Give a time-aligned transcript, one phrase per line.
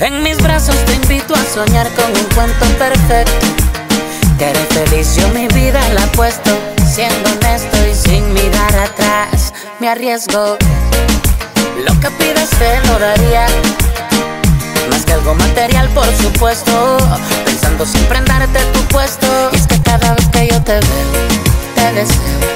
[0.00, 3.46] En mis brazos te invito a soñar con un cuento perfecto.
[4.36, 6.50] Que haré feliz, yo mi vida la apuesto.
[6.92, 10.58] Siendo honesto y sin mirar atrás, me arriesgo.
[11.86, 13.46] Lo que pidas te lo daría.
[14.90, 16.98] Más que algo material, por supuesto.
[17.44, 19.26] Pensando siempre en darte tu puesto.
[19.52, 21.34] Y es que cada vez que yo te veo,
[21.76, 22.04] te.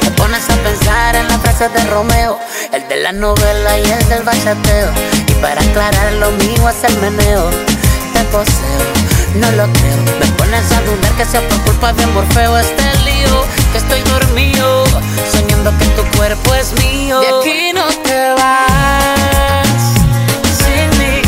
[0.00, 2.38] Te pones a pensar en la frase de Romeo,
[2.72, 4.90] el de la novela y el del bachateo.
[5.40, 7.48] Para aclarar, lo mío es el meneo.
[8.12, 8.82] Te poseo,
[9.36, 9.96] no lo creo.
[10.18, 13.44] Me pones a dudar que sea por culpa de Morfeo este lío.
[13.72, 14.84] Que estoy dormido,
[15.32, 17.20] soñando que tu cuerpo es mío.
[17.20, 19.68] De aquí no te vas
[20.58, 21.22] sin mí.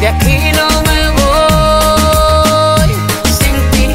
[0.00, 2.90] De aquí no me voy
[3.38, 3.86] sin ti.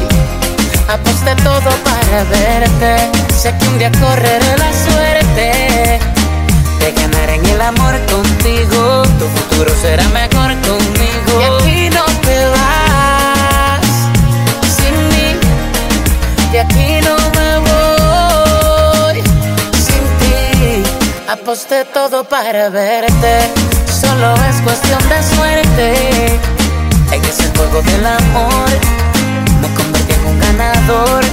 [0.88, 3.10] Aposté todo para verte.
[3.32, 6.00] Sé que un día correré la suerte
[6.80, 8.83] de ganar en el amor contigo.
[9.18, 11.38] Tu futuro será mejor conmigo.
[11.38, 13.86] De aquí no te vas
[14.76, 15.28] sin mí.
[16.52, 19.16] De aquí no me voy
[19.86, 20.82] sin ti.
[21.28, 23.34] Aposté todo para verte.
[24.00, 25.86] Solo es cuestión de suerte.
[27.12, 28.68] En ese juego del amor
[29.60, 31.24] me convertí en un ganador.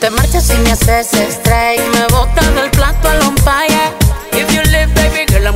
[0.00, 1.82] Te marchas y me haces strike.
[1.94, 3.92] Me botas del plato al umpire.
[4.32, 5.46] If you live, baby girl,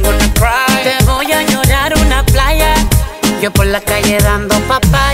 [3.54, 5.05] Por la calle dando papaya.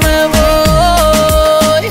[0.00, 1.90] me voy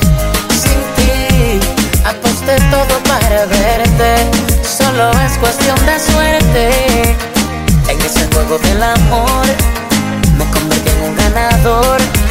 [0.64, 1.60] sin ti.
[2.06, 4.16] Aposté todo para verte,
[4.64, 7.16] solo es cuestión de suerte.
[7.90, 9.46] En ese juego del amor
[10.38, 12.23] me convertí en un ganador.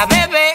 [0.00, 0.49] la bebé.